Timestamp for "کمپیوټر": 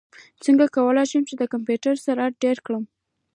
1.53-1.93